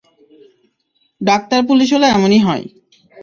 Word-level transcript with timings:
Doctor, 1.21 1.59
police 1.69 1.89
হলে 1.95 2.07
এমনই 2.09 2.39
হয়! 2.39 2.63